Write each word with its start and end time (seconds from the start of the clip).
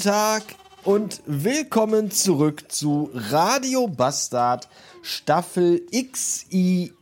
Tag 0.00 0.42
und 0.84 1.20
willkommen 1.26 2.10
zurück 2.10 2.72
zu 2.72 3.10
Radio 3.12 3.86
Bastard 3.86 4.66
Staffel 5.02 5.82
XIII. 5.90 6.94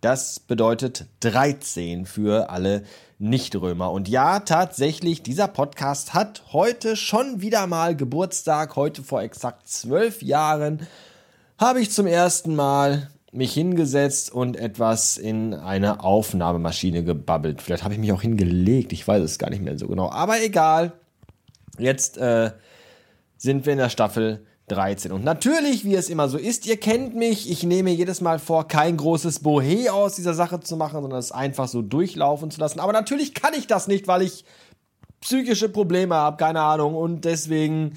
Das 0.00 0.40
bedeutet 0.40 1.06
13 1.20 2.04
für 2.04 2.50
alle 2.50 2.82
Nichtrömer. 3.20 3.92
Und 3.92 4.08
ja, 4.08 4.40
tatsächlich, 4.40 5.22
dieser 5.22 5.46
Podcast 5.46 6.14
hat 6.14 6.42
heute 6.52 6.96
schon 6.96 7.42
wieder 7.42 7.68
mal 7.68 7.94
Geburtstag. 7.94 8.74
Heute 8.74 9.04
vor 9.04 9.22
exakt 9.22 9.68
zwölf 9.68 10.20
Jahren 10.20 10.84
habe 11.58 11.80
ich 11.80 11.92
zum 11.92 12.08
ersten 12.08 12.56
Mal 12.56 13.08
mich 13.30 13.52
hingesetzt 13.52 14.32
und 14.32 14.56
etwas 14.56 15.16
in 15.16 15.54
eine 15.54 16.02
Aufnahmemaschine 16.02 17.04
gebabbelt. 17.04 17.62
Vielleicht 17.62 17.84
habe 17.84 17.94
ich 17.94 18.00
mich 18.00 18.10
auch 18.12 18.22
hingelegt, 18.22 18.92
ich 18.92 19.06
weiß 19.06 19.22
es 19.22 19.38
gar 19.38 19.50
nicht 19.50 19.62
mehr 19.62 19.78
so 19.78 19.86
genau. 19.86 20.10
Aber 20.10 20.42
egal. 20.42 20.92
Jetzt 21.78 22.18
äh, 22.18 22.52
sind 23.36 23.66
wir 23.66 23.72
in 23.72 23.78
der 23.78 23.88
Staffel 23.88 24.44
13. 24.68 25.12
Und 25.12 25.24
natürlich, 25.24 25.84
wie 25.84 25.94
es 25.94 26.08
immer 26.08 26.28
so 26.28 26.38
ist, 26.38 26.66
ihr 26.66 26.76
kennt 26.76 27.14
mich, 27.14 27.50
ich 27.50 27.62
nehme 27.62 27.90
jedes 27.90 28.20
Mal 28.20 28.38
vor, 28.38 28.68
kein 28.68 28.96
großes 28.96 29.40
Bohe 29.40 29.92
aus 29.92 30.14
dieser 30.14 30.34
Sache 30.34 30.60
zu 30.60 30.76
machen, 30.76 31.00
sondern 31.00 31.18
es 31.18 31.32
einfach 31.32 31.68
so 31.68 31.82
durchlaufen 31.82 32.50
zu 32.50 32.60
lassen. 32.60 32.80
Aber 32.80 32.92
natürlich 32.92 33.34
kann 33.34 33.54
ich 33.54 33.66
das 33.66 33.88
nicht, 33.88 34.06
weil 34.08 34.22
ich 34.22 34.44
psychische 35.20 35.68
Probleme 35.68 36.14
habe, 36.14 36.36
keine 36.36 36.60
Ahnung. 36.60 36.94
Und 36.94 37.24
deswegen 37.24 37.94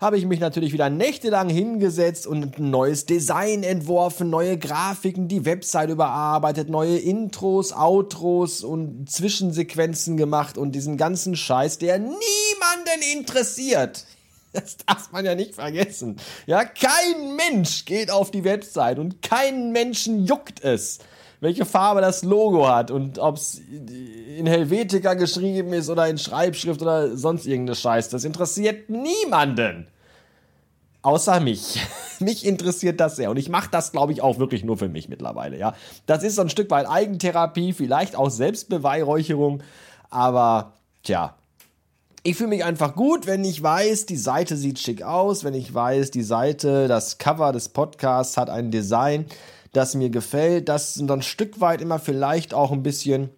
habe 0.00 0.18
ich 0.18 0.26
mich 0.26 0.40
natürlich 0.40 0.72
wieder 0.72 0.90
nächtelang 0.90 1.48
hingesetzt 1.48 2.26
und 2.26 2.58
ein 2.58 2.70
neues 2.70 3.06
Design 3.06 3.62
entworfen, 3.62 4.28
neue 4.30 4.58
Grafiken, 4.58 5.28
die 5.28 5.44
Website 5.44 5.90
überarbeitet, 5.90 6.68
neue 6.68 6.98
Intros, 6.98 7.72
Outros 7.72 8.62
und 8.64 9.10
Zwischensequenzen 9.10 10.16
gemacht 10.16 10.58
und 10.58 10.72
diesen 10.72 10.96
ganzen 10.96 11.36
Scheiß, 11.36 11.78
der 11.78 11.98
niemanden 11.98 13.02
interessiert. 13.12 14.04
Das 14.54 14.76
darf 14.76 15.10
man 15.10 15.24
ja 15.24 15.34
nicht 15.34 15.56
vergessen. 15.56 16.14
Ja, 16.46 16.64
kein 16.64 17.34
Mensch 17.34 17.86
geht 17.86 18.12
auf 18.12 18.30
die 18.30 18.44
Website 18.44 19.00
und 19.00 19.20
keinen 19.20 19.72
Menschen 19.72 20.26
juckt 20.26 20.62
es, 20.62 21.00
welche 21.44 21.66
Farbe 21.66 22.00
das 22.00 22.24
Logo 22.24 22.66
hat 22.66 22.90
und 22.90 23.18
ob 23.18 23.36
es 23.36 23.58
in 23.58 24.46
Helvetica 24.46 25.12
geschrieben 25.12 25.74
ist 25.74 25.90
oder 25.90 26.08
in 26.08 26.16
Schreibschrift 26.16 26.80
oder 26.80 27.16
sonst 27.18 27.46
irgendeine 27.46 27.76
Scheiß. 27.76 28.08
Das 28.08 28.24
interessiert 28.24 28.88
niemanden. 28.88 29.86
Außer 31.02 31.40
mich. 31.40 31.82
mich 32.18 32.46
interessiert 32.46 32.98
das 32.98 33.16
sehr. 33.16 33.30
Und 33.30 33.36
ich 33.36 33.50
mache 33.50 33.68
das, 33.70 33.92
glaube 33.92 34.12
ich, 34.12 34.22
auch 34.22 34.38
wirklich 34.38 34.64
nur 34.64 34.78
für 34.78 34.88
mich 34.88 35.10
mittlerweile. 35.10 35.58
Ja, 35.58 35.74
Das 36.06 36.22
ist 36.22 36.36
so 36.36 36.40
ein 36.40 36.48
Stück 36.48 36.70
weit 36.70 36.88
Eigentherapie, 36.88 37.74
vielleicht 37.74 38.16
auch 38.16 38.30
Selbstbeweihräucherung. 38.30 39.62
Aber, 40.08 40.72
tja, 41.02 41.34
ich 42.22 42.36
fühle 42.36 42.48
mich 42.48 42.64
einfach 42.64 42.94
gut, 42.94 43.26
wenn 43.26 43.44
ich 43.44 43.62
weiß, 43.62 44.06
die 44.06 44.16
Seite 44.16 44.56
sieht 44.56 44.78
schick 44.78 45.02
aus, 45.02 45.44
wenn 45.44 45.52
ich 45.52 45.74
weiß, 45.74 46.10
die 46.10 46.22
Seite, 46.22 46.88
das 46.88 47.18
Cover 47.18 47.52
des 47.52 47.68
Podcasts 47.68 48.38
hat 48.38 48.48
ein 48.48 48.70
Design, 48.70 49.26
das 49.76 49.94
mir 49.94 50.10
gefällt, 50.10 50.68
das 50.68 50.94
so 50.94 51.12
ein 51.12 51.22
Stück 51.22 51.60
weit 51.60 51.80
immer 51.80 51.98
vielleicht 51.98 52.54
auch 52.54 52.72
ein 52.72 52.82
bisschen 52.82 53.30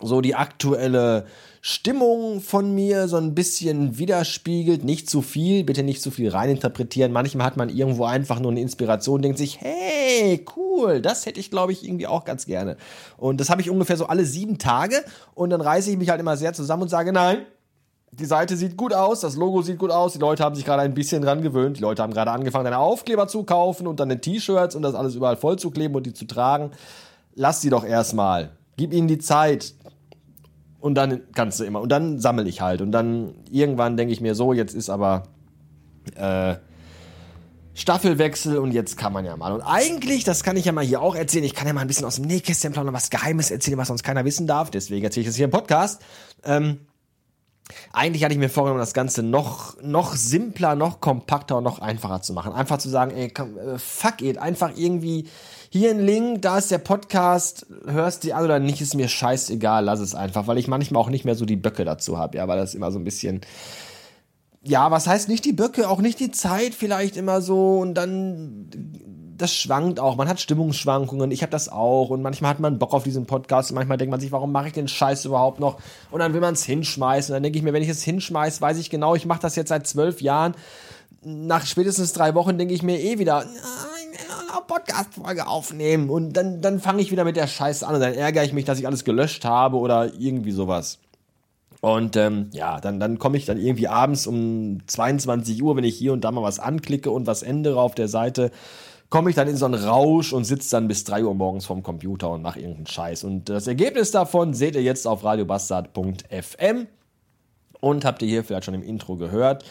so 0.00 0.20
die 0.20 0.34
aktuelle 0.34 1.26
Stimmung 1.60 2.40
von 2.40 2.74
mir 2.74 3.08
so 3.08 3.16
ein 3.16 3.34
bisschen 3.34 3.98
widerspiegelt. 3.98 4.84
Nicht 4.84 5.10
zu 5.10 5.22
viel, 5.22 5.64
bitte 5.64 5.82
nicht 5.82 6.02
zu 6.02 6.10
viel 6.10 6.28
reininterpretieren. 6.28 7.12
Manchmal 7.12 7.46
hat 7.46 7.56
man 7.56 7.68
irgendwo 7.68 8.04
einfach 8.04 8.38
nur 8.40 8.52
eine 8.52 8.60
Inspiration, 8.60 9.22
denkt 9.22 9.38
sich, 9.38 9.60
hey, 9.60 10.44
cool, 10.56 11.00
das 11.00 11.26
hätte 11.26 11.40
ich, 11.40 11.50
glaube 11.50 11.72
ich, 11.72 11.84
irgendwie 11.84 12.06
auch 12.06 12.24
ganz 12.24 12.46
gerne. 12.46 12.76
Und 13.16 13.40
das 13.40 13.50
habe 13.50 13.60
ich 13.60 13.70
ungefähr 13.70 13.96
so 13.96 14.06
alle 14.06 14.24
sieben 14.24 14.58
Tage 14.58 15.04
und 15.34 15.50
dann 15.50 15.60
reiße 15.60 15.90
ich 15.90 15.96
mich 15.96 16.10
halt 16.10 16.20
immer 16.20 16.36
sehr 16.36 16.52
zusammen 16.52 16.84
und 16.84 16.88
sage, 16.88 17.12
nein, 17.12 17.44
die 18.12 18.24
Seite 18.24 18.56
sieht 18.56 18.76
gut 18.76 18.92
aus, 18.94 19.20
das 19.20 19.36
Logo 19.36 19.62
sieht 19.62 19.78
gut 19.78 19.90
aus, 19.90 20.12
die 20.12 20.18
Leute 20.18 20.42
haben 20.42 20.54
sich 20.54 20.64
gerade 20.64 20.82
ein 20.82 20.94
bisschen 20.94 21.22
dran 21.22 21.42
gewöhnt, 21.42 21.76
die 21.76 21.82
Leute 21.82 22.02
haben 22.02 22.12
gerade 22.12 22.30
angefangen, 22.30 22.64
deine 22.64 22.78
Aufkleber 22.78 23.28
zu 23.28 23.44
kaufen 23.44 23.86
und 23.86 24.00
dann 24.00 24.08
T-Shirts 24.20 24.74
und 24.74 24.82
das 24.82 24.94
alles 24.94 25.14
überall 25.14 25.36
voll 25.36 25.58
zu 25.58 25.70
kleben 25.70 25.94
und 25.94 26.06
die 26.06 26.14
zu 26.14 26.26
tragen. 26.26 26.70
Lass 27.34 27.60
sie 27.60 27.70
doch 27.70 27.84
erstmal. 27.84 28.50
Gib 28.76 28.92
ihnen 28.92 29.08
die 29.08 29.18
Zeit. 29.18 29.74
Und 30.80 30.94
dann 30.94 31.22
kannst 31.34 31.58
du 31.60 31.64
immer. 31.64 31.80
Und 31.80 31.90
dann 31.90 32.20
sammel 32.20 32.46
ich 32.46 32.60
halt. 32.60 32.80
Und 32.80 32.92
dann 32.92 33.34
irgendwann 33.50 33.96
denke 33.96 34.12
ich 34.12 34.20
mir 34.20 34.34
so, 34.34 34.52
jetzt 34.52 34.74
ist 34.74 34.90
aber 34.90 35.24
äh, 36.14 36.54
Staffelwechsel 37.74 38.58
und 38.58 38.72
jetzt 38.72 38.96
kann 38.96 39.12
man 39.12 39.24
ja 39.24 39.36
mal. 39.36 39.52
Und 39.52 39.62
eigentlich, 39.62 40.24
das 40.24 40.42
kann 40.42 40.56
ich 40.56 40.64
ja 40.64 40.72
mal 40.72 40.84
hier 40.84 41.00
auch 41.00 41.14
erzählen, 41.14 41.44
ich 41.44 41.54
kann 41.54 41.66
ja 41.66 41.72
mal 41.72 41.80
ein 41.80 41.86
bisschen 41.86 42.06
aus 42.06 42.16
dem 42.16 42.26
Nähkästchen 42.26 42.72
plaudern, 42.72 42.94
was 42.94 43.10
Geheimes 43.10 43.50
erzählen, 43.50 43.78
was 43.78 43.88
sonst 43.88 44.02
keiner 44.02 44.24
wissen 44.24 44.46
darf. 44.46 44.70
Deswegen 44.70 45.04
erzähle 45.04 45.22
ich 45.22 45.28
das 45.28 45.36
hier 45.36 45.44
im 45.44 45.50
Podcast. 45.50 46.02
Ähm, 46.44 46.80
eigentlich 47.92 48.24
hatte 48.24 48.32
ich 48.32 48.38
mir 48.38 48.48
vorgenommen, 48.48 48.80
das 48.80 48.94
Ganze 48.94 49.22
noch, 49.22 49.80
noch 49.82 50.14
simpler, 50.14 50.74
noch 50.74 51.00
kompakter 51.00 51.58
und 51.58 51.64
noch 51.64 51.80
einfacher 51.80 52.22
zu 52.22 52.32
machen. 52.32 52.52
Einfach 52.52 52.78
zu 52.78 52.88
sagen, 52.88 53.10
ey, 53.12 53.26
äh, 53.26 53.78
fuck 53.78 54.22
it, 54.22 54.38
einfach 54.38 54.72
irgendwie 54.76 55.28
hier 55.70 55.90
ein 55.90 56.00
Link, 56.00 56.42
da 56.42 56.58
ist 56.58 56.70
der 56.70 56.78
Podcast, 56.78 57.66
hörst 57.86 58.24
du 58.24 58.34
an 58.34 58.44
oder 58.44 58.58
nicht, 58.58 58.80
ist 58.80 58.94
mir 58.94 59.08
scheißegal, 59.08 59.84
lass 59.84 60.00
es 60.00 60.14
einfach, 60.14 60.46
weil 60.46 60.58
ich 60.58 60.68
manchmal 60.68 61.02
auch 61.02 61.10
nicht 61.10 61.24
mehr 61.24 61.34
so 61.34 61.44
die 61.44 61.56
Böcke 61.56 61.84
dazu 61.84 62.16
habe, 62.16 62.38
ja, 62.38 62.48
weil 62.48 62.58
das 62.58 62.74
immer 62.74 62.90
so 62.90 62.98
ein 62.98 63.04
bisschen, 63.04 63.42
ja, 64.62 64.90
was 64.90 65.06
heißt 65.06 65.28
nicht 65.28 65.44
die 65.44 65.52
Böcke, 65.52 65.88
auch 65.88 66.00
nicht 66.00 66.20
die 66.20 66.30
Zeit 66.30 66.74
vielleicht 66.74 67.16
immer 67.16 67.42
so 67.42 67.78
und 67.78 67.94
dann 67.94 68.70
das 69.38 69.54
schwankt 69.54 70.00
auch. 70.00 70.16
Man 70.16 70.28
hat 70.28 70.40
Stimmungsschwankungen. 70.40 71.30
Ich 71.30 71.42
habe 71.42 71.50
das 71.50 71.68
auch. 71.68 72.10
Und 72.10 72.22
manchmal 72.22 72.50
hat 72.50 72.60
man 72.60 72.78
Bock 72.78 72.92
auf 72.92 73.04
diesen 73.04 73.26
Podcast. 73.26 73.70
Und 73.70 73.76
manchmal 73.76 73.96
denkt 73.96 74.10
man 74.10 74.20
sich, 74.20 74.32
warum 74.32 74.52
mache 74.52 74.68
ich 74.68 74.72
den 74.74 74.88
Scheiß 74.88 75.24
überhaupt 75.24 75.60
noch? 75.60 75.78
Und 76.10 76.20
dann 76.20 76.34
will 76.34 76.40
man 76.40 76.54
es 76.54 76.64
hinschmeißen. 76.64 77.32
Und 77.32 77.36
dann 77.36 77.42
denke 77.42 77.58
ich 77.58 77.64
mir, 77.64 77.72
wenn 77.72 77.82
ich 77.82 77.88
es 77.88 78.02
hinschmeiße, 78.02 78.60
weiß 78.60 78.78
ich 78.78 78.90
genau, 78.90 79.14
ich 79.14 79.26
mache 79.26 79.40
das 79.40 79.56
jetzt 79.56 79.68
seit 79.68 79.86
zwölf 79.86 80.20
Jahren. 80.20 80.54
Nach 81.22 81.64
spätestens 81.64 82.12
drei 82.12 82.34
Wochen 82.34 82.58
denke 82.58 82.74
ich 82.74 82.82
mir 82.82 83.00
eh 83.00 83.18
wieder, 83.18 83.44
Podcast-Folge 84.66 85.46
aufnehmen. 85.46 86.10
Und 86.10 86.34
dann, 86.34 86.60
dann 86.60 86.78
fange 86.78 87.02
ich 87.02 87.10
wieder 87.10 87.24
mit 87.24 87.36
der 87.36 87.46
Scheiße 87.46 87.86
an. 87.86 87.94
Und 87.94 88.00
dann 88.00 88.14
ärgere 88.14 88.44
ich 88.44 88.52
mich, 88.52 88.64
dass 88.64 88.78
ich 88.78 88.86
alles 88.86 89.04
gelöscht 89.04 89.44
habe 89.44 89.76
oder 89.76 90.12
irgendwie 90.14 90.52
sowas. 90.52 90.98
Und 91.80 92.16
ähm, 92.16 92.50
ja, 92.52 92.80
dann, 92.80 92.98
dann 92.98 93.18
komme 93.18 93.36
ich 93.36 93.46
dann 93.46 93.58
irgendwie 93.58 93.88
abends 93.88 94.26
um 94.26 94.80
22 94.86 95.62
Uhr, 95.62 95.76
wenn 95.76 95.84
ich 95.84 95.96
hier 95.96 96.12
und 96.12 96.22
da 96.22 96.32
mal 96.32 96.42
was 96.42 96.58
anklicke 96.58 97.10
und 97.10 97.26
was 97.26 97.42
ändere 97.42 97.80
auf 97.80 97.94
der 97.94 98.08
Seite, 98.08 98.50
komme 99.10 99.30
ich 99.30 99.36
dann 99.36 99.48
in 99.48 99.56
so 99.56 99.64
einen 99.64 99.82
Rausch 99.82 100.32
und 100.32 100.44
sitze 100.44 100.70
dann 100.70 100.88
bis 100.88 101.04
3 101.04 101.24
Uhr 101.24 101.34
morgens 101.34 101.66
vorm 101.66 101.82
Computer 101.82 102.30
und 102.30 102.42
mache 102.42 102.60
irgendeinen 102.60 102.86
Scheiß. 102.86 103.24
Und 103.24 103.48
das 103.48 103.66
Ergebnis 103.66 104.10
davon 104.10 104.54
seht 104.54 104.74
ihr 104.74 104.82
jetzt 104.82 105.06
auf 105.06 105.24
radiobastard.fm 105.24 106.86
und 107.80 108.04
habt 108.04 108.22
ihr 108.22 108.28
hier 108.28 108.44
vielleicht 108.44 108.64
schon 108.64 108.74
im 108.74 108.82
Intro 108.82 109.16
gehört. 109.16 109.64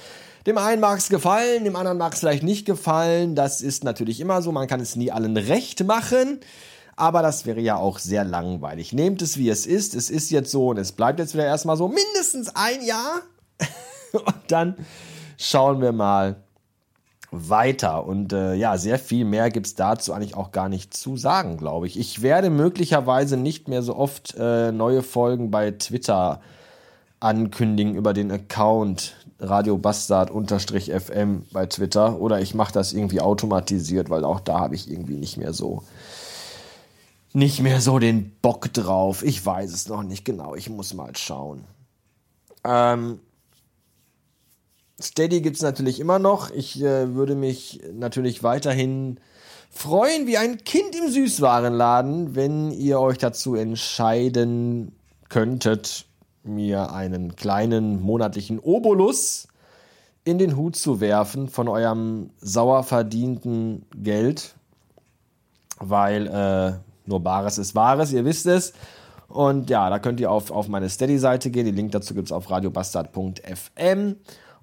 Dem 0.46 0.58
einen 0.58 0.80
mag 0.80 0.98
es 0.98 1.10
gefallen, 1.10 1.66
dem 1.66 1.76
anderen 1.76 1.98
mag 1.98 2.14
es 2.14 2.20
vielleicht 2.20 2.44
nicht 2.44 2.66
gefallen. 2.66 3.36
Das 3.36 3.62
ist 3.62 3.84
natürlich 3.84 4.20
immer 4.22 4.42
so, 4.42 4.52
man 4.52 4.68
kann 4.68 4.80
es 4.80 4.96
nie 4.96 5.12
allen 5.12 5.36
recht 5.36 5.84
machen. 5.84 6.40
Aber 6.96 7.22
das 7.22 7.46
wäre 7.46 7.60
ja 7.60 7.76
auch 7.76 8.00
sehr 8.00 8.24
langweilig. 8.24 8.92
Nehmt 8.92 9.22
es, 9.22 9.38
wie 9.38 9.50
es 9.50 9.68
ist. 9.68 9.94
Es 9.94 10.10
ist 10.10 10.32
jetzt 10.32 10.50
so 10.50 10.70
und 10.70 10.78
es 10.78 10.94
bleibt 10.94 11.20
jetzt 11.20 11.34
wieder 11.36 11.46
erstmal 11.46 11.78
so 11.78 11.88
mindestens 11.88 12.50
ein 12.56 12.84
Jahr. 12.84 13.22
und 14.14 14.36
dann 14.48 14.76
schauen 15.38 15.82
wir 15.82 15.92
mal, 15.92 16.38
weiter. 17.32 18.06
Und 18.06 18.34
äh, 18.34 18.56
ja, 18.56 18.78
sehr 18.78 19.00
viel 19.00 19.26
mehr 19.26 19.50
gibt 19.50 19.68
es 19.68 19.76
dazu 19.76 20.14
eigentlich 20.14 20.36
auch 20.36 20.52
gar 20.52 20.70
nicht 20.70 20.96
zu 20.96 21.18
sagen, 21.18 21.58
glaube 21.58 21.88
ich. 21.88 22.00
Ich 22.00 22.22
werde 22.22 22.50
möglicherweise 22.50 23.38
nicht 23.38 23.68
mehr 23.68 23.82
so 23.82 23.96
oft 23.96 24.36
äh, 24.38 24.72
neue 24.72 25.04
Folgen 25.04 25.52
bei 25.52 25.72
Twitter 25.72 26.42
ankündigen 27.20 27.96
über 27.96 28.14
den 28.14 28.32
Account 28.32 29.16
radiobastard-fm 29.40 31.44
bei 31.52 31.66
Twitter. 31.66 32.20
Oder 32.20 32.40
ich 32.40 32.54
mache 32.54 32.74
das 32.74 32.94
irgendwie 32.94 33.22
automatisiert, 33.22 34.10
weil 34.10 34.24
auch 34.24 34.40
da 34.40 34.60
habe 34.60 34.76
ich 34.76 34.90
irgendwie 34.90 35.16
nicht 35.16 35.38
mehr 35.38 35.54
so 35.54 35.84
nicht 37.34 37.62
mehr 37.62 37.82
so 37.82 38.00
den 38.00 38.32
Bock 38.42 38.74
drauf. 38.74 39.24
Ich 39.24 39.46
weiß 39.46 39.74
es 39.74 39.90
noch 39.90 40.02
nicht 40.02 40.26
genau. 40.26 40.56
Ich 40.56 40.70
muss 40.70 40.94
mal 40.94 41.16
schauen. 41.16 41.66
Ähm, 42.64 43.20
Steady 45.02 45.42
gibt 45.42 45.58
es 45.58 45.62
natürlich 45.62 46.00
immer 46.00 46.20
noch. 46.20 46.52
Ich 46.52 46.82
äh, 46.82 47.14
würde 47.14 47.36
mich 47.36 47.82
natürlich 47.94 48.44
weiterhin 48.44 49.20
freuen 49.70 50.26
wie 50.26 50.38
ein 50.38 50.64
Kind 50.64 50.96
im 50.96 51.12
Süßwarenladen, 51.12 52.36
wenn 52.36 52.72
ihr 52.72 53.00
euch 53.00 53.18
dazu 53.18 53.56
entscheiden 53.56 54.94
könntet, 55.30 56.06
mir 56.44 56.94
einen 56.94 57.36
kleinen 57.36 58.02
monatlichen 58.02 58.60
Obolus 58.60 59.48
in 60.24 60.40
den 60.40 60.58
Hut 60.58 60.76
zu 60.76 61.00
werfen 61.00 61.48
von 61.48 61.68
eurem 61.68 62.32
sauer 62.40 62.84
verdienten 62.84 63.86
Geld, 63.96 64.56
weil 65.80 66.28
äh, 66.28 66.74
nur 67.08 67.20
Bares 67.22 67.58
ist 67.58 67.76
Wahres, 67.76 68.12
ihr 68.12 68.26
wisst 68.26 68.46
es. 68.46 68.74
Und 69.28 69.70
ja, 69.70 69.90
da 69.90 70.00
könnt 70.00 70.20
ihr 70.20 70.32
auf, 70.32 70.52
auf 70.52 70.68
meine 70.68 70.90
Steady-Seite 70.90 71.52
gehen. 71.52 71.66
Den 71.66 71.76
Link 71.76 71.92
dazu 71.92 72.14
gibt 72.14 72.30
es 72.30 72.32
auf 72.32 72.50
radiobastard.fm. 72.50 74.16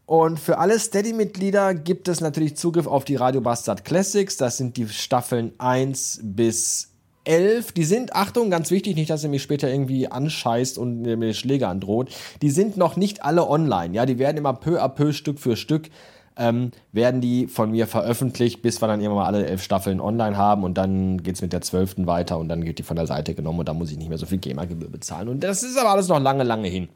Und 0.07 0.39
für 0.39 0.59
alle 0.59 0.79
Steady-Mitglieder 0.79 1.75
gibt 1.75 2.09
es 2.09 2.21
natürlich 2.21 2.57
Zugriff 2.57 2.87
auf 2.87 3.05
die 3.05 3.17
Radio 3.17 3.41
Bastard 3.41 3.85
Classics. 3.85 4.37
Das 4.37 4.59
sind 4.59 4.77
die 4.77 4.89
Staffeln 4.89 5.53
1 5.59 6.21
bis 6.23 6.91
11. 7.25 7.73
Die 7.73 7.85
sind, 7.85 8.15
Achtung, 8.15 8.51
ganz 8.51 8.71
wichtig, 8.71 8.97
nicht, 8.97 9.09
dass 9.09 9.25
ihr 9.25 9.31
mich 9.31 9.43
später 9.43 9.71
irgendwie 9.71 10.09
anscheißt 10.09 10.77
und 10.77 11.03
mir 11.03 11.33
Schläge 11.33 11.69
androht. 11.69 12.11
Die 12.43 12.51
sind 12.51 12.77
noch 12.77 12.97
nicht 12.97 13.25
alle 13.25 13.49
online. 13.49 13.95
Ja, 13.95 14.05
die 14.05 14.19
werden 14.19 14.37
immer 14.37 14.53
peu 14.53 14.83
à 14.83 14.89
peu, 14.89 15.13
Stück 15.13 15.39
für 15.39 15.57
Stück, 15.57 15.89
ähm, 16.37 16.73
werden 16.93 17.23
die 17.23 17.47
von 17.47 17.71
mir 17.71 17.87
veröffentlicht, 17.87 18.61
bis 18.61 18.83
wir 18.83 18.89
dann 18.89 19.01
irgendwann 19.01 19.25
mal 19.25 19.35
alle 19.35 19.47
elf 19.47 19.63
Staffeln 19.63 20.01
online 20.01 20.37
haben 20.37 20.65
und 20.65 20.77
dann 20.77 21.23
geht's 21.23 21.41
mit 21.41 21.53
der 21.53 21.61
zwölften 21.61 22.07
weiter 22.07 22.39
und 22.39 22.49
dann 22.49 22.65
wird 22.65 22.79
die 22.79 22.83
von 22.83 22.97
der 22.97 23.07
Seite 23.07 23.35
genommen 23.35 23.61
und 23.61 23.69
da 23.69 23.75
muss 23.75 23.91
ich 23.91 23.97
nicht 23.97 24.09
mehr 24.09 24.19
so 24.19 24.27
viel 24.27 24.39
GEMA-Gebühr 24.39 24.91
bezahlen. 24.91 25.29
Und 25.29 25.45
das 25.45 25.63
ist 25.63 25.79
aber 25.79 25.91
alles 25.91 26.09
noch 26.09 26.21
lange, 26.21 26.43
lange 26.43 26.69
hin. 26.69 26.89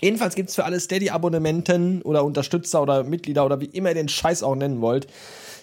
Jedenfalls 0.00 0.34
gibt's 0.34 0.54
für 0.54 0.64
alle 0.64 0.78
Steady-Abonnementen 0.78 2.02
oder 2.02 2.24
Unterstützer 2.24 2.82
oder 2.82 3.02
Mitglieder 3.04 3.44
oder 3.44 3.60
wie 3.60 3.66
immer 3.66 3.90
ihr 3.90 3.94
den 3.94 4.08
Scheiß 4.08 4.42
auch 4.42 4.54
nennen 4.54 4.80
wollt, 4.80 5.08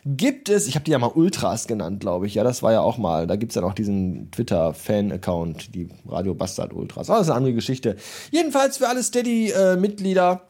gibt 0.06 0.50
es, 0.50 0.68
ich 0.68 0.76
habe 0.76 0.86
die 0.86 0.92
ja 0.92 1.00
mal 1.00 1.08
Ultras 1.08 1.68
genannt, 1.68 2.00
glaube 2.00 2.28
ich. 2.28 2.36
Ja, 2.36 2.44
das 2.44 2.62
war 2.62 2.72
ja 2.72 2.82
auch 2.82 2.98
mal. 2.98 3.26
Da 3.26 3.38
gibt's 3.38 3.56
ja 3.56 3.62
noch 3.62 3.74
diesen 3.74 4.30
Twitter-Fan-Account, 4.32 5.74
die 5.74 5.90
Radio 6.08 6.36
Bastard 6.36 6.74
Ultras. 6.74 7.10
Aber 7.10 7.20
das 7.20 7.28
ist 7.28 7.32
eine 7.32 7.38
andere 7.38 7.54
Geschichte. 7.54 7.96
Jedenfalls 8.30 8.78
für 8.78 8.88
alle 8.88 9.02
Steady-Mitglieder 9.02 10.42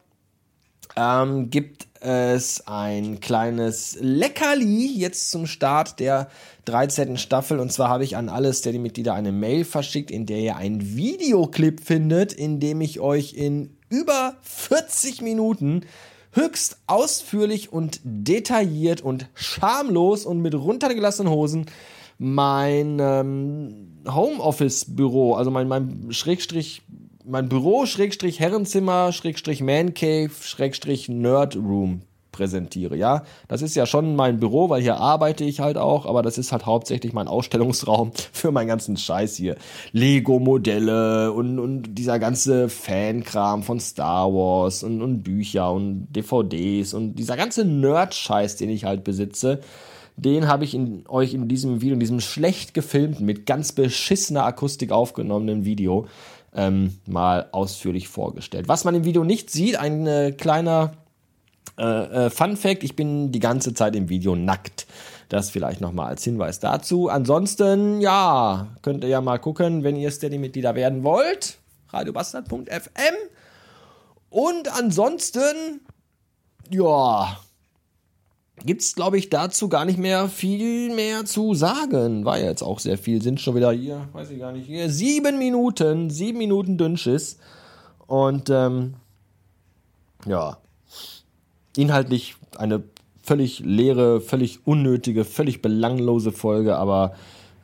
ähm, 0.97 1.49
gibt 1.49 1.87
es 2.01 2.67
ein 2.67 3.19
kleines 3.19 3.97
Leckerli 3.99 4.91
jetzt 4.97 5.31
zum 5.31 5.47
Start 5.47 5.99
der 5.99 6.27
13. 6.65 7.17
Staffel. 7.17 7.59
Und 7.59 7.71
zwar 7.71 7.89
habe 7.89 8.03
ich 8.03 8.17
an 8.17 8.29
alle 8.29 8.53
Steady-Mitglieder 8.53 9.13
eine 9.13 9.31
Mail 9.31 9.63
verschickt, 9.63 10.11
in 10.11 10.25
der 10.25 10.39
ihr 10.39 10.57
einen 10.57 10.95
Videoclip 10.95 11.81
findet, 11.81 12.33
in 12.33 12.59
dem 12.59 12.81
ich 12.81 12.99
euch 12.99 13.33
in 13.33 13.74
über 13.89 14.35
40 14.41 15.21
Minuten 15.21 15.81
höchst 16.31 16.77
ausführlich 16.87 17.71
und 17.71 18.01
detailliert 18.03 19.01
und 19.01 19.29
schamlos 19.33 20.25
und 20.25 20.41
mit 20.41 20.53
runtergelassenen 20.53 21.31
Hosen 21.31 21.65
mein 22.17 22.97
ähm, 22.99 24.01
Homeoffice-Büro, 24.07 25.33
also 25.33 25.51
mein, 25.51 25.67
mein 25.67 26.11
Schrägstrich, 26.11 26.83
mein 27.25 27.49
Büro, 27.49 27.85
Schrägstrich 27.85 28.39
Herrenzimmer, 28.39 29.11
Schrägstrich 29.11 29.61
Man 29.61 29.93
Cave, 29.93 30.31
Schrägstrich 30.41 31.09
Nerd 31.09 31.55
Room 31.55 32.01
präsentiere. 32.35 32.97
Ja, 32.97 33.23
das 33.47 33.61
ist 33.61 33.75
ja 33.75 33.85
schon 33.85 34.15
mein 34.15 34.39
Büro, 34.41 34.69
weil 34.69 34.81
hier 34.81 34.97
arbeite 34.97 35.45
ich 35.45 35.61
halt 35.61 35.77
auch, 35.77 36.05
aber 36.05 36.21
das 36.21 36.37
ist 36.37 36.51
halt 36.51 36.65
hauptsächlich 36.65 37.13
mein 37.13 37.29
Ausstellungsraum 37.29 38.11
für 38.33 38.51
meinen 38.51 38.67
ganzen 38.67 38.97
Scheiß 38.97 39.37
hier. 39.37 39.55
Lego-Modelle 39.93 41.31
und, 41.31 41.59
und 41.59 41.95
dieser 41.95 42.19
ganze 42.19 42.67
Fankram 42.67 43.63
von 43.63 43.79
Star 43.79 44.33
Wars 44.33 44.83
und, 44.83 45.01
und 45.01 45.23
Bücher 45.23 45.71
und 45.71 46.07
DVDs 46.13 46.93
und 46.93 47.15
dieser 47.15 47.37
ganze 47.37 47.63
Nerd-Scheiß, 47.63 48.57
den 48.57 48.69
ich 48.69 48.83
halt 48.83 49.05
besitze. 49.05 49.61
Den 50.17 50.47
habe 50.47 50.65
ich 50.65 50.73
in, 50.73 51.03
euch 51.07 51.33
in 51.33 51.47
diesem 51.47 51.81
Video, 51.81 51.93
in 51.93 51.99
diesem 51.99 52.19
schlecht 52.19 52.73
gefilmten, 52.73 53.25
mit 53.25 53.45
ganz 53.45 53.71
beschissener 53.71 54.45
Akustik 54.45 54.91
aufgenommenen 54.91 55.63
Video 55.63 56.07
ähm, 56.53 56.97
mal 57.05 57.47
ausführlich 57.51 58.07
vorgestellt. 58.07 58.67
Was 58.67 58.83
man 58.83 58.95
im 58.95 59.05
Video 59.05 59.23
nicht 59.23 59.49
sieht, 59.49 59.77
ein 59.77 60.07
äh, 60.07 60.31
kleiner 60.31 60.91
äh, 61.77 62.25
äh, 62.25 62.29
Fun 62.29 62.57
Fact, 62.57 62.83
ich 62.83 62.95
bin 62.95 63.31
die 63.31 63.39
ganze 63.39 63.73
Zeit 63.73 63.95
im 63.95 64.09
Video 64.09 64.35
nackt. 64.35 64.87
Das 65.29 65.49
vielleicht 65.49 65.81
nochmal 65.81 66.07
als 66.07 66.23
Hinweis 66.23 66.59
dazu. 66.59 67.09
Ansonsten, 67.09 67.99
ja, 67.99 68.67
könnt 68.81 69.03
ihr 69.03 69.09
ja 69.09 69.21
mal 69.21 69.39
gucken, 69.39 69.83
wenn 69.83 69.95
ihr 69.95 70.11
Steady-Mitglieder 70.11 70.75
werden 70.75 71.03
wollt. 71.03 71.57
radiobastard.fm. 71.89 73.15
Und 74.29 74.77
ansonsten, 74.77 75.81
ja, 76.69 77.37
gibt's 78.65 78.95
glaube 78.95 79.17
ich 79.17 79.29
dazu 79.29 79.67
gar 79.69 79.85
nicht 79.85 79.97
mehr 79.97 80.29
viel 80.29 80.93
mehr 80.93 81.25
zu 81.25 81.53
sagen. 81.53 82.25
War 82.25 82.39
jetzt 82.39 82.61
auch 82.61 82.79
sehr 82.79 82.97
viel, 82.97 83.21
sind 83.21 83.41
schon 83.41 83.55
wieder 83.55 83.71
hier, 83.71 84.07
weiß 84.13 84.29
ich 84.29 84.39
gar 84.39 84.51
nicht, 84.51 84.67
hier 84.67 84.89
sieben 84.89 85.37
Minuten, 85.37 86.09
sieben 86.09 86.37
Minuten 86.37 86.77
Dünnschiss. 86.77 87.37
Und 88.07 88.49
ähm, 88.49 88.95
ja, 90.25 90.57
inhaltlich 91.77 92.35
eine 92.57 92.83
völlig 93.21 93.59
leere, 93.59 94.21
völlig 94.21 94.65
unnötige, 94.65 95.25
völlig 95.25 95.61
belanglose 95.61 96.31
Folge, 96.31 96.77
aber 96.77 97.13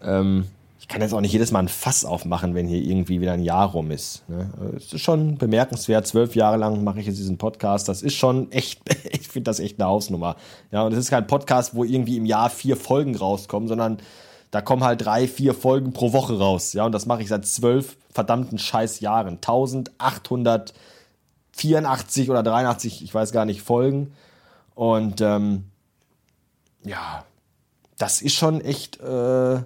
ähm, 0.04 0.46
ich 0.80 0.88
kann 0.88 1.02
jetzt 1.02 1.14
auch 1.14 1.22
nicht 1.22 1.32
jedes 1.32 1.52
Mal 1.52 1.60
ein 1.60 1.68
Fass 1.68 2.04
aufmachen, 2.04 2.56
wenn 2.56 2.68
hier 2.68 2.82
irgendwie 2.82 3.22
wieder 3.22 3.34
ein 3.34 3.44
Jahr 3.44 3.70
rum 3.70 3.92
ist. 3.92 4.28
Ne? 4.28 4.50
Es 4.76 4.92
ist 4.92 5.02
schon 5.02 5.38
bemerkenswert. 5.38 6.08
Zwölf 6.08 6.36
Jahre 6.36 6.58
lang 6.58 6.84
mache 6.84 7.00
ich 7.00 7.06
jetzt 7.06 7.20
diesen 7.20 7.38
Podcast. 7.38 7.88
Das 7.88 8.02
ist 8.02 8.16
schon 8.16 8.52
echt, 8.52 8.82
ich 9.12 9.28
finde 9.28 9.50
das 9.50 9.60
echt 9.60 9.80
eine 9.80 9.88
Hausnummer. 9.88 10.36
Ja, 10.72 10.82
und 10.84 10.94
es 10.94 10.98
ist 10.98 11.12
kein 11.12 11.28
Podcast, 11.28 11.76
wo 11.76 11.84
irgendwie 11.84 12.18
im 12.18 12.26
Jahr 12.26 12.50
vier 12.50 12.76
Folgen 12.76 13.16
rauskommen, 13.16 13.70
sondern 13.70 14.00
da 14.50 14.62
kommen 14.62 14.84
halt 14.84 15.06
drei, 15.06 15.28
vier 15.28 15.54
Folgen 15.54 15.94
pro 15.94 16.14
Woche 16.14 16.40
raus. 16.40 16.74
Ja, 16.74 16.86
und 16.86 16.92
das 16.92 17.06
mache 17.06 17.22
ich 17.22 17.30
seit 17.30 17.46
zwölf 17.46 17.96
verdammten 18.10 18.58
scheiß 18.58 19.02
Jahren. 19.02 19.36
1800 19.36 20.74
84 21.54 22.30
oder 22.30 22.44
83, 22.44 23.04
ich 23.04 23.14
weiß 23.14 23.32
gar 23.32 23.46
nicht, 23.46 23.62
Folgen. 23.62 24.14
Und 24.76 25.22
ähm, 25.22 25.66
ja, 26.84 27.26
das 27.98 28.22
ist 28.22 28.36
schon 28.36 28.62
echt 28.62 29.00
äh, 29.00 29.62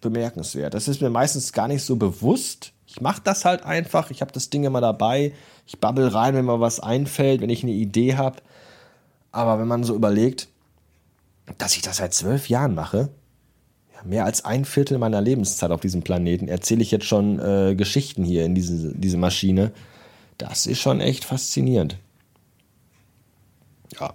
bemerkenswert. 0.00 0.74
Das 0.74 0.86
ist 0.86 1.00
mir 1.00 1.10
meistens 1.10 1.52
gar 1.52 1.68
nicht 1.68 1.82
so 1.82 1.96
bewusst. 1.96 2.72
Ich 2.86 3.00
mache 3.00 3.20
das 3.24 3.44
halt 3.44 3.64
einfach. 3.64 4.10
Ich 4.10 4.20
habe 4.20 4.32
das 4.32 4.50
Ding 4.50 4.64
immer 4.64 4.80
dabei. 4.80 5.32
Ich 5.66 5.80
babbel 5.80 6.08
rein, 6.08 6.34
wenn 6.34 6.44
mir 6.44 6.60
was 6.60 6.78
einfällt, 6.78 7.40
wenn 7.40 7.50
ich 7.50 7.62
eine 7.62 7.72
Idee 7.72 8.16
habe. 8.16 8.36
Aber 9.32 9.58
wenn 9.58 9.66
man 9.66 9.82
so 9.82 9.94
überlegt, 9.96 10.48
dass 11.58 11.74
ich 11.74 11.82
das 11.82 11.96
seit 11.96 12.14
zwölf 12.14 12.48
Jahren 12.48 12.74
mache, 12.74 13.08
ja, 13.92 14.02
mehr 14.04 14.24
als 14.24 14.44
ein 14.44 14.64
Viertel 14.64 14.98
meiner 14.98 15.20
Lebenszeit 15.20 15.72
auf 15.72 15.80
diesem 15.80 16.02
Planeten, 16.02 16.46
erzähle 16.46 16.82
ich 16.82 16.90
jetzt 16.90 17.06
schon 17.06 17.40
äh, 17.40 17.74
Geschichten 17.74 18.22
hier 18.22 18.44
in 18.44 18.54
diese, 18.54 18.94
diese 18.94 19.16
Maschine. 19.16 19.72
Das 20.38 20.66
ist 20.66 20.80
schon 20.80 21.00
echt 21.00 21.24
faszinierend. 21.24 21.96
Ja. 23.98 24.14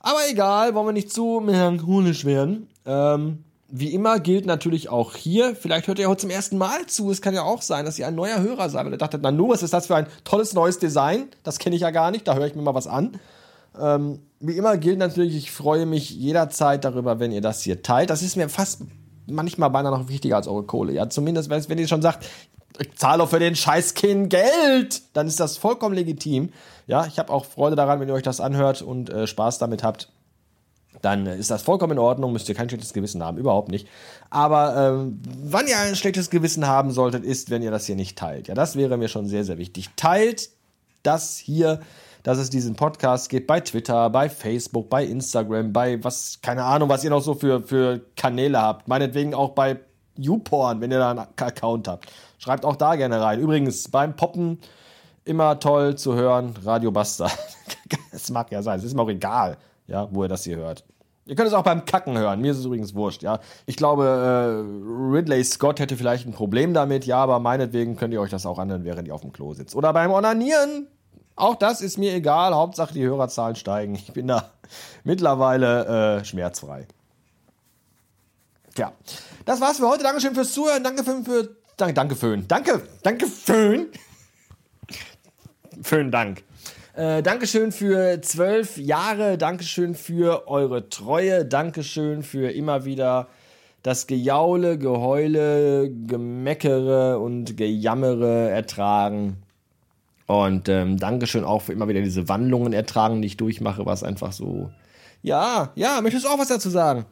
Aber 0.00 0.18
egal, 0.28 0.74
wollen 0.74 0.86
wir 0.86 0.92
nicht 0.92 1.12
zu 1.12 1.40
melancholisch 1.44 2.24
werden. 2.24 2.68
Ähm, 2.86 3.44
wie 3.68 3.94
immer 3.94 4.18
gilt 4.18 4.46
natürlich 4.46 4.88
auch 4.88 5.14
hier, 5.14 5.54
vielleicht 5.54 5.86
hört 5.86 5.98
ihr 5.98 6.08
heute 6.08 6.22
zum 6.22 6.30
ersten 6.30 6.58
Mal 6.58 6.86
zu, 6.86 7.10
es 7.10 7.22
kann 7.22 7.34
ja 7.34 7.42
auch 7.42 7.62
sein, 7.62 7.84
dass 7.84 7.98
ihr 7.98 8.06
ein 8.06 8.14
neuer 8.14 8.40
Hörer 8.40 8.68
seid, 8.68 8.84
weil 8.84 8.92
ihr 8.92 8.98
dachtet, 8.98 9.22
na 9.22 9.30
nur, 9.30 9.50
was 9.50 9.62
ist 9.62 9.72
das 9.72 9.86
für 9.86 9.96
ein 9.96 10.06
tolles 10.24 10.54
neues 10.54 10.78
Design? 10.78 11.28
Das 11.44 11.58
kenne 11.58 11.76
ich 11.76 11.82
ja 11.82 11.90
gar 11.90 12.10
nicht, 12.10 12.26
da 12.26 12.34
höre 12.34 12.46
ich 12.46 12.56
mir 12.56 12.62
mal 12.62 12.74
was 12.74 12.88
an. 12.88 13.20
Ähm, 13.78 14.20
wie 14.40 14.56
immer 14.56 14.76
gilt 14.76 14.98
natürlich, 14.98 15.36
ich 15.36 15.52
freue 15.52 15.86
mich 15.86 16.10
jederzeit 16.10 16.84
darüber, 16.84 17.20
wenn 17.20 17.30
ihr 17.30 17.42
das 17.42 17.62
hier 17.62 17.82
teilt. 17.82 18.10
Das 18.10 18.22
ist 18.22 18.36
mir 18.36 18.48
fast 18.48 18.82
manchmal 19.30 19.70
beinahe 19.70 19.92
noch 19.92 20.08
wichtiger 20.08 20.36
als 20.36 20.48
eure 20.48 20.64
Kohle. 20.64 20.92
Ja, 20.92 21.08
zumindest 21.08 21.50
wenn 21.50 21.78
ihr 21.78 21.88
schon 21.88 22.02
sagt, 22.02 22.26
ich 22.78 22.96
zahle 22.96 23.22
auch 23.22 23.28
für 23.28 23.38
den 23.38 23.56
Scheißkind 23.56 24.30
Geld, 24.30 25.02
dann 25.12 25.26
ist 25.26 25.40
das 25.40 25.56
vollkommen 25.56 25.94
legitim. 25.94 26.50
Ja, 26.86 27.06
ich 27.06 27.18
habe 27.18 27.32
auch 27.32 27.44
Freude 27.44 27.76
daran, 27.76 28.00
wenn 28.00 28.08
ihr 28.08 28.14
euch 28.14 28.22
das 28.22 28.40
anhört 28.40 28.82
und 28.82 29.10
äh, 29.10 29.26
Spaß 29.26 29.58
damit 29.58 29.82
habt. 29.82 30.08
Dann 31.02 31.26
äh, 31.26 31.36
ist 31.36 31.50
das 31.50 31.62
vollkommen 31.62 31.92
in 31.92 31.98
Ordnung, 31.98 32.32
müsst 32.32 32.48
ihr 32.48 32.54
kein 32.54 32.68
schlechtes 32.68 32.92
Gewissen 32.92 33.22
haben, 33.22 33.38
überhaupt 33.38 33.70
nicht. 33.70 33.86
Aber 34.30 34.76
ähm, 34.76 35.20
wann 35.42 35.66
ihr 35.66 35.78
ein 35.78 35.96
schlechtes 35.96 36.30
Gewissen 36.30 36.66
haben 36.66 36.90
solltet, 36.90 37.24
ist, 37.24 37.50
wenn 37.50 37.62
ihr 37.62 37.70
das 37.70 37.86
hier 37.86 37.96
nicht 37.96 38.18
teilt. 38.18 38.48
Ja, 38.48 38.54
das 38.54 38.76
wäre 38.76 38.96
mir 38.96 39.08
schon 39.08 39.26
sehr, 39.26 39.44
sehr 39.44 39.58
wichtig. 39.58 39.90
Teilt 39.96 40.50
das 41.02 41.36
hier, 41.36 41.80
dass 42.22 42.38
es 42.38 42.50
diesen 42.50 42.76
Podcast 42.76 43.28
gibt 43.28 43.46
bei 43.46 43.60
Twitter, 43.60 44.10
bei 44.10 44.28
Facebook, 44.28 44.90
bei 44.90 45.04
Instagram, 45.04 45.72
bei 45.72 46.02
was, 46.02 46.40
keine 46.42 46.64
Ahnung, 46.64 46.88
was 46.88 47.04
ihr 47.04 47.10
noch 47.10 47.22
so 47.22 47.34
für, 47.34 47.62
für 47.62 48.00
Kanäle 48.16 48.60
habt. 48.60 48.88
Meinetwegen 48.88 49.34
auch 49.34 49.50
bei 49.50 49.78
YouPorn, 50.16 50.80
wenn 50.80 50.90
ihr 50.90 50.98
da 50.98 51.10
einen 51.10 51.20
Account 51.20 51.88
habt. 51.88 52.12
Schreibt 52.38 52.64
auch 52.64 52.76
da 52.76 52.96
gerne 52.96 53.20
rein. 53.20 53.40
Übrigens, 53.40 53.88
beim 53.88 54.16
Poppen 54.16 54.58
immer 55.24 55.58
toll 55.60 55.96
zu 55.96 56.14
hören, 56.14 56.54
Radio 56.64 56.90
Buster. 56.90 57.30
Es 58.12 58.28
mag 58.28 58.50
ja 58.50 58.60
sein, 58.60 58.78
es 58.78 58.84
ist 58.84 58.94
mir 58.94 59.02
auch 59.02 59.08
egal, 59.08 59.56
ja, 59.86 60.08
wo 60.10 60.24
ihr 60.24 60.28
das 60.28 60.42
hier 60.42 60.56
hört. 60.56 60.84
Ihr 61.26 61.36
könnt 61.36 61.46
es 61.46 61.54
auch 61.54 61.62
beim 61.62 61.84
Kacken 61.84 62.18
hören. 62.18 62.40
Mir 62.40 62.50
ist 62.50 62.58
es 62.58 62.64
übrigens 62.64 62.94
wurscht, 62.94 63.22
ja. 63.22 63.38
Ich 63.66 63.76
glaube, 63.76 64.04
äh, 64.04 65.16
Ridley 65.16 65.44
Scott 65.44 65.78
hätte 65.78 65.96
vielleicht 65.96 66.26
ein 66.26 66.32
Problem 66.32 66.74
damit, 66.74 67.06
ja, 67.06 67.18
aber 67.18 67.38
meinetwegen 67.38 67.96
könnt 67.96 68.12
ihr 68.12 68.20
euch 68.20 68.30
das 68.30 68.46
auch 68.46 68.58
anhören, 68.58 68.82
während 68.84 69.06
ihr 69.06 69.14
auf 69.14 69.20
dem 69.20 69.32
Klo 69.32 69.54
sitzt. 69.54 69.76
Oder 69.76 69.92
beim 69.92 70.10
Onanieren. 70.10 70.88
Auch 71.40 71.56
das 71.56 71.80
ist 71.80 71.98
mir 71.98 72.14
egal. 72.14 72.54
Hauptsache 72.54 72.92
die 72.92 73.04
Hörerzahlen 73.04 73.56
steigen. 73.56 73.94
Ich 73.94 74.12
bin 74.12 74.28
da 74.28 74.50
mittlerweile 75.04 76.18
äh, 76.20 76.24
schmerzfrei. 76.24 76.86
Tja, 78.74 78.92
das 79.44 79.60
war's 79.60 79.78
für 79.78 79.88
heute. 79.88 80.02
Dankeschön 80.02 80.34
fürs 80.34 80.52
Zuhören. 80.52 80.84
Danke 80.84 81.02
für, 81.02 81.22
für 81.24 81.56
Danke, 81.80 81.94
danke 81.94 82.14
Föhn. 82.14 82.44
Danke, 82.46 82.82
danke 83.02 83.26
Föhn. 83.26 83.88
Föhn 85.82 86.10
Dank. 86.10 86.42
Äh, 86.94 87.22
Dankeschön 87.22 87.72
für 87.72 88.20
zwölf 88.20 88.76
Jahre. 88.76 89.38
Dankeschön 89.38 89.94
für 89.94 90.46
eure 90.46 90.90
Treue. 90.90 91.46
Dankeschön 91.46 92.22
für 92.22 92.50
immer 92.50 92.84
wieder 92.84 93.28
das 93.82 94.06
Gejaule, 94.06 94.76
Geheule, 94.76 95.90
Gemeckere 96.06 97.18
und 97.18 97.56
Gejammere 97.56 98.50
ertragen. 98.50 99.42
Und 100.30 100.68
ähm, 100.68 100.96
Dankeschön 100.96 101.42
auch 101.42 101.62
für 101.62 101.72
immer 101.72 101.88
wieder 101.88 102.02
diese 102.02 102.28
Wandlungen 102.28 102.72
ertragen, 102.72 103.20
die 103.20 103.26
ich 103.26 103.36
durchmache, 103.36 103.84
was 103.84 104.04
einfach 104.04 104.30
so. 104.30 104.70
Ja, 105.22 105.72
ja, 105.74 106.00
möchtest 106.00 106.24
du 106.24 106.28
auch 106.28 106.38
was 106.38 106.46
dazu 106.46 106.70
sagen? 106.70 107.04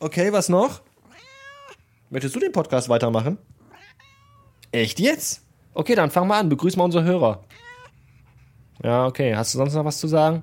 Okay, 0.00 0.32
was 0.32 0.48
noch? 0.48 0.80
Möchtest 2.10 2.34
du 2.34 2.40
den 2.40 2.50
Podcast 2.50 2.88
weitermachen? 2.88 3.38
Echt 4.72 4.98
jetzt? 4.98 5.44
Okay, 5.72 5.94
dann 5.94 6.10
fang 6.10 6.26
mal 6.26 6.40
an. 6.40 6.48
Begrüß 6.48 6.74
mal 6.74 6.82
unsere 6.82 7.04
Hörer. 7.04 7.44
Ja, 8.82 9.06
okay. 9.06 9.36
Hast 9.36 9.54
du 9.54 9.58
sonst 9.58 9.74
noch 9.74 9.84
was 9.84 9.98
zu 9.98 10.08
sagen? 10.08 10.42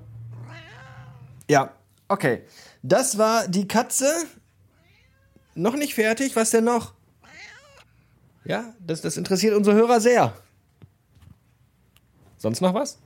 Ja, 1.50 1.68
okay. 2.08 2.44
Das 2.82 3.18
war 3.18 3.46
die 3.46 3.68
Katze. 3.68 4.10
Noch 5.54 5.76
nicht 5.76 5.94
fertig. 5.94 6.34
Was 6.34 6.48
denn 6.48 6.64
noch? 6.64 6.94
Ja, 8.46 8.72
das, 8.80 9.02
das 9.02 9.18
interessiert 9.18 9.54
unsere 9.54 9.76
Hörer 9.76 10.00
sehr. 10.00 10.32
Sonst 12.36 12.60
noch 12.60 12.74
was? 12.74 12.98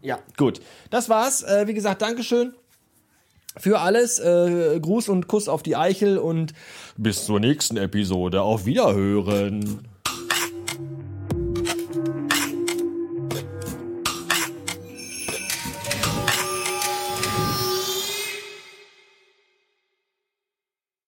Ja, 0.00 0.18
gut. 0.36 0.60
Das 0.90 1.08
war's. 1.08 1.42
Äh, 1.42 1.66
wie 1.66 1.74
gesagt, 1.74 2.02
Dankeschön 2.02 2.54
für 3.56 3.80
alles. 3.80 4.18
Äh, 4.18 4.80
Gruß 4.80 5.08
und 5.08 5.28
Kuss 5.28 5.48
auf 5.48 5.62
die 5.62 5.76
Eichel 5.76 6.18
und 6.18 6.52
bis 6.96 7.24
zur 7.24 7.40
nächsten 7.40 7.76
Episode. 7.76 8.42
Auf 8.42 8.66
Wiederhören. 8.66 9.86